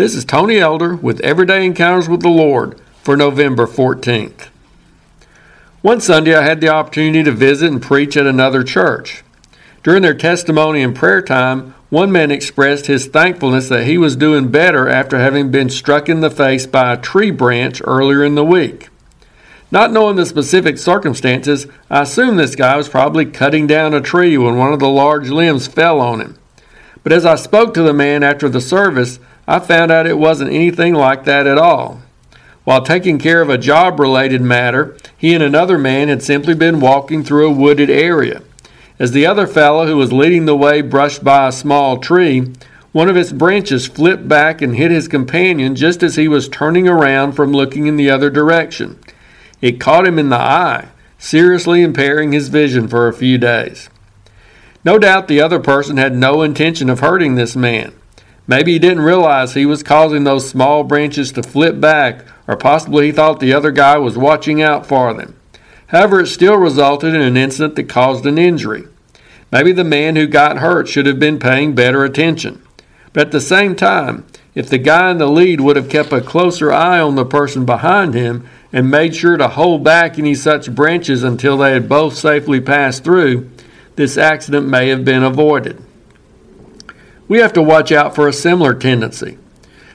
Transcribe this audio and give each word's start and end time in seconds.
This 0.00 0.14
is 0.14 0.24
Tony 0.24 0.56
Elder 0.56 0.96
with 0.96 1.20
Everyday 1.20 1.62
Encounters 1.62 2.08
with 2.08 2.22
the 2.22 2.30
Lord 2.30 2.80
for 3.02 3.18
November 3.18 3.66
14th. 3.66 4.48
One 5.82 6.00
Sunday, 6.00 6.34
I 6.34 6.40
had 6.40 6.62
the 6.62 6.70
opportunity 6.70 7.22
to 7.22 7.32
visit 7.32 7.70
and 7.70 7.82
preach 7.82 8.16
at 8.16 8.24
another 8.24 8.64
church. 8.64 9.22
During 9.82 10.00
their 10.00 10.14
testimony 10.14 10.82
and 10.82 10.96
prayer 10.96 11.20
time, 11.20 11.74
one 11.90 12.10
man 12.10 12.30
expressed 12.30 12.86
his 12.86 13.08
thankfulness 13.08 13.68
that 13.68 13.84
he 13.84 13.98
was 13.98 14.16
doing 14.16 14.48
better 14.48 14.88
after 14.88 15.18
having 15.18 15.50
been 15.50 15.68
struck 15.68 16.08
in 16.08 16.22
the 16.22 16.30
face 16.30 16.66
by 16.66 16.94
a 16.94 16.96
tree 16.96 17.30
branch 17.30 17.82
earlier 17.84 18.24
in 18.24 18.36
the 18.36 18.42
week. 18.42 18.88
Not 19.70 19.92
knowing 19.92 20.16
the 20.16 20.24
specific 20.24 20.78
circumstances, 20.78 21.66
I 21.90 22.04
assumed 22.04 22.38
this 22.38 22.56
guy 22.56 22.74
was 22.78 22.88
probably 22.88 23.26
cutting 23.26 23.66
down 23.66 23.92
a 23.92 24.00
tree 24.00 24.38
when 24.38 24.56
one 24.56 24.72
of 24.72 24.80
the 24.80 24.88
large 24.88 25.28
limbs 25.28 25.66
fell 25.66 26.00
on 26.00 26.22
him. 26.22 26.38
But 27.02 27.12
as 27.12 27.26
I 27.26 27.34
spoke 27.34 27.74
to 27.74 27.82
the 27.82 27.92
man 27.92 28.22
after 28.22 28.48
the 28.48 28.62
service, 28.62 29.18
I 29.50 29.58
found 29.58 29.90
out 29.90 30.06
it 30.06 30.16
wasn't 30.16 30.52
anything 30.52 30.94
like 30.94 31.24
that 31.24 31.44
at 31.44 31.58
all. 31.58 32.02
While 32.62 32.82
taking 32.82 33.18
care 33.18 33.42
of 33.42 33.50
a 33.50 33.58
job 33.58 33.98
related 33.98 34.40
matter, 34.40 34.96
he 35.18 35.34
and 35.34 35.42
another 35.42 35.76
man 35.76 36.06
had 36.06 36.22
simply 36.22 36.54
been 36.54 36.78
walking 36.78 37.24
through 37.24 37.48
a 37.48 37.52
wooded 37.52 37.90
area. 37.90 38.42
As 39.00 39.10
the 39.10 39.26
other 39.26 39.48
fellow 39.48 39.88
who 39.88 39.96
was 39.96 40.12
leading 40.12 40.44
the 40.44 40.54
way 40.54 40.82
brushed 40.82 41.24
by 41.24 41.48
a 41.48 41.52
small 41.52 41.98
tree, 41.98 42.52
one 42.92 43.08
of 43.08 43.16
its 43.16 43.32
branches 43.32 43.88
flipped 43.88 44.28
back 44.28 44.62
and 44.62 44.76
hit 44.76 44.92
his 44.92 45.08
companion 45.08 45.74
just 45.74 46.04
as 46.04 46.14
he 46.14 46.28
was 46.28 46.48
turning 46.48 46.86
around 46.86 47.32
from 47.32 47.50
looking 47.50 47.88
in 47.88 47.96
the 47.96 48.08
other 48.08 48.30
direction. 48.30 49.00
It 49.60 49.80
caught 49.80 50.06
him 50.06 50.16
in 50.16 50.28
the 50.28 50.38
eye, 50.38 50.90
seriously 51.18 51.82
impairing 51.82 52.30
his 52.30 52.46
vision 52.46 52.86
for 52.86 53.08
a 53.08 53.12
few 53.12 53.36
days. 53.36 53.90
No 54.84 54.96
doubt 54.96 55.26
the 55.26 55.40
other 55.40 55.58
person 55.58 55.96
had 55.96 56.14
no 56.14 56.42
intention 56.42 56.88
of 56.88 57.00
hurting 57.00 57.34
this 57.34 57.56
man. 57.56 57.94
Maybe 58.50 58.72
he 58.72 58.80
didn't 58.80 59.04
realize 59.04 59.54
he 59.54 59.64
was 59.64 59.84
causing 59.84 60.24
those 60.24 60.50
small 60.50 60.82
branches 60.82 61.30
to 61.32 61.42
flip 61.44 61.78
back, 61.78 62.24
or 62.48 62.56
possibly 62.56 63.06
he 63.06 63.12
thought 63.12 63.38
the 63.38 63.52
other 63.52 63.70
guy 63.70 63.96
was 63.96 64.18
watching 64.18 64.60
out 64.60 64.84
for 64.84 65.14
them. 65.14 65.36
However, 65.86 66.18
it 66.18 66.26
still 66.26 66.56
resulted 66.56 67.14
in 67.14 67.20
an 67.20 67.36
incident 67.36 67.76
that 67.76 67.88
caused 67.88 68.26
an 68.26 68.38
injury. 68.38 68.88
Maybe 69.52 69.70
the 69.70 69.84
man 69.84 70.16
who 70.16 70.26
got 70.26 70.58
hurt 70.58 70.88
should 70.88 71.06
have 71.06 71.20
been 71.20 71.38
paying 71.38 71.76
better 71.76 72.02
attention. 72.02 72.60
But 73.12 73.28
at 73.28 73.30
the 73.30 73.40
same 73.40 73.76
time, 73.76 74.26
if 74.56 74.68
the 74.68 74.78
guy 74.78 75.12
in 75.12 75.18
the 75.18 75.28
lead 75.28 75.60
would 75.60 75.76
have 75.76 75.88
kept 75.88 76.12
a 76.12 76.20
closer 76.20 76.72
eye 76.72 76.98
on 76.98 77.14
the 77.14 77.24
person 77.24 77.64
behind 77.64 78.14
him 78.14 78.48
and 78.72 78.90
made 78.90 79.14
sure 79.14 79.36
to 79.36 79.46
hold 79.46 79.84
back 79.84 80.18
any 80.18 80.34
such 80.34 80.74
branches 80.74 81.22
until 81.22 81.56
they 81.56 81.70
had 81.70 81.88
both 81.88 82.16
safely 82.16 82.60
passed 82.60 83.04
through, 83.04 83.48
this 83.94 84.18
accident 84.18 84.66
may 84.66 84.88
have 84.88 85.04
been 85.04 85.22
avoided. 85.22 85.80
We 87.30 87.38
have 87.38 87.52
to 87.52 87.62
watch 87.62 87.92
out 87.92 88.16
for 88.16 88.26
a 88.26 88.32
similar 88.32 88.74
tendency. 88.74 89.38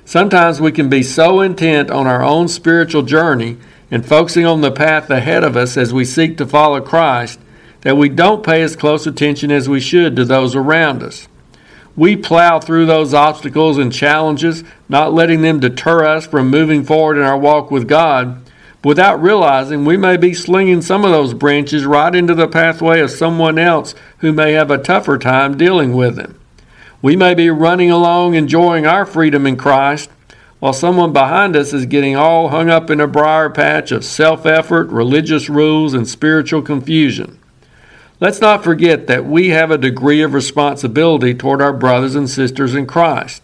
Sometimes 0.05 0.61
we 0.61 0.72
can 0.72 0.88
be 0.88 1.03
so 1.03 1.42
intent 1.42 1.92
on 1.92 2.08
our 2.08 2.23
own 2.23 2.47
spiritual 2.47 3.02
journey 3.02 3.58
and 3.92 4.05
focusing 4.05 4.45
on 4.45 4.61
the 4.61 4.72
path 4.72 5.09
ahead 5.09 5.44
of 5.44 5.58
us 5.58 5.75
as 5.75 5.94
we 5.94 6.05
seek 6.05 6.38
to 6.38 6.45
follow 6.45 6.80
Christ 6.80 7.38
that 7.81 7.97
we 7.97 8.08
don't 8.08 8.42
pay 8.42 8.61
as 8.61 8.77
close 8.77 9.05
attention 9.05 9.52
as 9.52 9.67
we 9.67 9.81
should 9.81 10.16
to 10.16 10.23
those 10.23 10.55
around 10.55 11.03
us. 11.03 11.27
We 11.97 12.16
plow 12.16 12.61
through 12.61 12.86
those 12.86 13.14
obstacles 13.14 13.77
and 13.77 13.92
challenges, 13.92 14.64
not 14.88 15.14
letting 15.14 15.42
them 15.42 15.59
deter 15.59 16.05
us 16.05 16.25
from 16.25 16.49
moving 16.49 16.86
forward 16.86 17.17
in 17.17 17.23
our 17.23 17.38
walk 17.38 17.70
with 17.70 17.86
God. 17.86 18.49
Without 18.81 19.22
realizing, 19.22 19.83
we 19.83 19.97
may 19.97 20.16
be 20.16 20.33
slinging 20.33 20.81
some 20.81 21.03
of 21.03 21.11
those 21.11 21.33
branches 21.33 21.86
right 21.86 22.16
into 22.16 22.33
the 22.33 22.47
pathway 22.47 23.02
of 23.02 23.11
someone 23.11 23.59
else 23.59 23.94
who 24.20 24.31
may 24.31 24.53
have 24.53 24.72
a 24.72 24.77
tougher 24.77 25.17
time 25.17 25.58
dealing 25.58 25.92
with 25.92 26.16
them. 26.16 26.39
We 27.06 27.16
may 27.16 27.36
be 27.36 27.52
running 27.52 27.92
along 27.92 28.34
enjoying 28.34 28.88
our 28.88 29.06
freedom 29.06 29.45
in 29.45 29.58
Christ, 29.58 30.09
while 30.58 30.73
someone 30.73 31.14
behind 31.14 31.56
us 31.56 31.72
is 31.72 31.86
getting 31.86 32.16
all 32.16 32.50
hung 32.50 32.67
up 32.67 32.89
in 32.89 33.00
a 33.00 33.06
briar 33.06 33.52
patch 33.52 33.92
of 33.92 34.03
self 34.03 34.43
effort, 34.48 34.89
religious 34.89 35.48
rules, 35.48 35.93
and 35.93 36.08
spiritual 36.08 36.64
confusion. 36.64 37.38
Let's 38.20 38.42
not 38.42 38.64
forget 38.64 39.05
that 39.05 39.23
we 39.23 39.49
have 39.49 39.70
a 39.70 39.77
degree 39.77 40.23
of 40.23 40.33
responsibility 40.33 41.36
toward 41.36 41.61
our 41.61 41.73
brothers 41.73 42.16
and 42.16 42.27
sisters 42.27 42.73
in 42.73 42.88
Christ. 42.88 43.43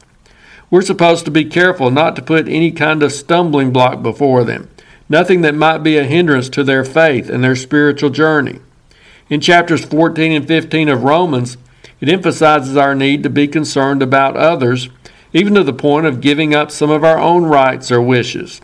We're 0.72 0.81
supposed 0.81 1.25
to 1.25 1.31
be 1.31 1.45
careful 1.45 1.91
not 1.91 2.16
to 2.16 2.23
put 2.23 2.47
any 2.47 2.72
kind 2.72 3.03
of 3.03 3.11
stumbling 3.11 3.72
block 3.72 4.01
before 4.01 4.43
them, 4.43 4.72
nothing 5.07 5.41
that 5.41 5.53
might 5.53 5.83
be 5.83 5.99
a 5.99 6.03
hindrance 6.03 6.49
to 6.49 6.63
their 6.63 6.83
faith 6.83 7.29
and 7.29 7.43
their 7.43 7.55
spiritual 7.55 8.09
journey. 8.09 8.59
In 9.29 9.39
chapters 9.39 9.85
14 9.85 10.31
and 10.31 10.47
15 10.47 10.89
of 10.89 11.03
Romans, 11.03 11.57
it 12.01 12.09
emphasizes 12.09 12.75
our 12.75 12.95
need 12.95 13.23
to 13.23 13.29
be 13.29 13.47
concerned 13.47 14.01
about 14.01 14.35
others, 14.35 14.89
even 15.31 15.53
to 15.53 15.63
the 15.63 15.72
point 15.72 16.07
of 16.07 16.19
giving 16.19 16.53
up 16.53 16.72
some 16.72 16.89
of 16.89 17.03
our 17.03 17.19
own 17.19 17.45
rights 17.45 17.91
or 17.91 18.01
wishes. 18.01 18.59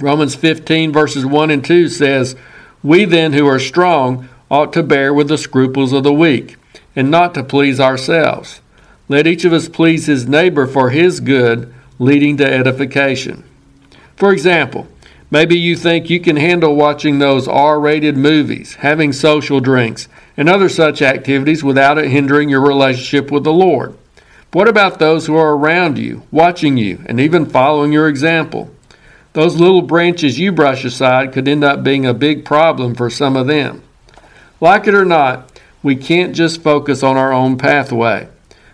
Romans 0.00 0.34
15, 0.34 0.92
verses 0.92 1.24
1 1.24 1.50
and 1.50 1.64
2 1.64 1.88
says, 1.88 2.36
We 2.82 3.04
then 3.04 3.32
who 3.32 3.46
are 3.46 3.58
strong 3.58 4.28
ought 4.50 4.72
to 4.72 4.82
bear 4.82 5.14
with 5.14 5.28
the 5.28 5.38
scruples 5.38 5.92
of 5.92 6.02
the 6.02 6.12
weak, 6.12 6.56
and 6.94 7.10
not 7.10 7.34
to 7.34 7.44
please 7.44 7.80
ourselves. 7.80 8.60
Let 9.08 9.26
each 9.26 9.44
of 9.44 9.52
us 9.52 9.68
please 9.68 10.06
his 10.06 10.28
neighbor 10.28 10.66
for 10.66 10.90
his 10.90 11.20
good, 11.20 11.72
leading 11.98 12.36
to 12.38 12.52
edification. 12.52 13.44
For 14.16 14.32
example, 14.32 14.86
maybe 15.30 15.58
you 15.58 15.76
think 15.76 16.10
you 16.10 16.20
can 16.20 16.36
handle 16.36 16.74
watching 16.74 17.18
those 17.18 17.48
R 17.48 17.80
rated 17.80 18.16
movies, 18.16 18.74
having 18.74 19.12
social 19.12 19.60
drinks, 19.60 20.08
and 20.38 20.48
other 20.48 20.68
such 20.68 21.02
activities 21.02 21.64
without 21.64 21.98
it 21.98 22.10
hindering 22.10 22.48
your 22.48 22.60
relationship 22.60 23.30
with 23.30 23.42
the 23.42 23.52
Lord. 23.52 23.98
What 24.52 24.68
about 24.68 25.00
those 25.00 25.26
who 25.26 25.36
are 25.36 25.56
around 25.56 25.98
you, 25.98 26.22
watching 26.30 26.76
you, 26.76 27.02
and 27.06 27.18
even 27.18 27.44
following 27.44 27.92
your 27.92 28.08
example? 28.08 28.70
Those 29.32 29.56
little 29.56 29.82
branches 29.82 30.38
you 30.38 30.52
brush 30.52 30.84
aside 30.84 31.32
could 31.32 31.48
end 31.48 31.64
up 31.64 31.82
being 31.82 32.06
a 32.06 32.14
big 32.14 32.44
problem 32.44 32.94
for 32.94 33.10
some 33.10 33.36
of 33.36 33.48
them. 33.48 33.82
Like 34.60 34.86
it 34.86 34.94
or 34.94 35.04
not, 35.04 35.60
we 35.82 35.96
can't 35.96 36.34
just 36.34 36.62
focus 36.62 37.02
on 37.02 37.16
our 37.16 37.32
own 37.32 37.58
pathway. 37.58 38.28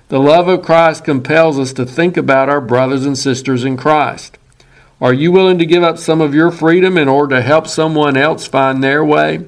The 0.09 0.21
love 0.21 0.49
of 0.49 0.63
Christ 0.63 1.03
compels 1.05 1.59
us 1.59 1.73
to 1.73 1.87
think 1.87 2.19
about 2.19 2.51
our 2.51 2.61
brothers 2.61 3.07
and 3.07 3.17
sisters 3.17 3.65
in 3.65 3.79
Christ. 3.79 4.37
Are 5.01 5.15
you 5.15 5.33
willing 5.33 5.59
to 5.59 5.67
give 5.67 5.83
up 5.83 5.97
some 5.97 6.21
of 6.21 6.35
your 6.35 6.51
freedom 6.51 6.99
in 6.99 7.09
order 7.09 7.37
to 7.37 7.43
help 7.43 7.67
someone 7.67 8.19
else 8.19 8.47
find 8.47 8.85
their 8.85 9.03
way? 9.03 9.47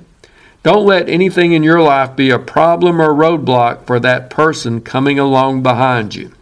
Don't 0.66 0.84
let 0.84 1.08
anything 1.08 1.52
in 1.52 1.62
your 1.62 1.80
life 1.80 2.16
be 2.16 2.28
a 2.28 2.40
problem 2.40 3.00
or 3.00 3.10
roadblock 3.10 3.86
for 3.86 4.00
that 4.00 4.30
person 4.30 4.80
coming 4.80 5.16
along 5.16 5.62
behind 5.62 6.16
you. 6.16 6.32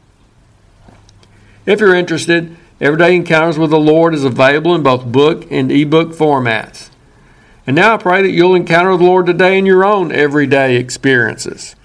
If 1.66 1.78
you're 1.78 1.94
interested, 1.94 2.56
Everyday 2.80 3.16
Encounters 3.16 3.58
with 3.58 3.68
the 3.68 3.78
Lord 3.78 4.14
is 4.14 4.24
available 4.24 4.74
in 4.74 4.82
both 4.82 5.04
book 5.04 5.46
and 5.50 5.70
ebook 5.70 6.12
formats. 6.12 6.88
And 7.66 7.76
now 7.76 7.92
I 7.92 7.98
pray 7.98 8.22
that 8.22 8.30
you'll 8.30 8.54
encounter 8.54 8.96
the 8.96 9.04
Lord 9.04 9.26
today 9.26 9.58
in 9.58 9.66
your 9.66 9.84
own 9.84 10.10
everyday 10.10 10.76
experiences. 10.76 11.76